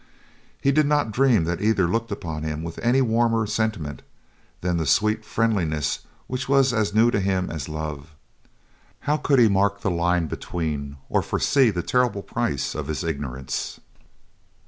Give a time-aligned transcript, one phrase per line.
[0.59, 4.01] He did not dream that either looked upon him with any warmer sentiment
[4.61, 9.81] than the sweet friendliness which was as new to him as love—how could he mark
[9.81, 13.79] the line between or foresee the terrible price of his ignorance!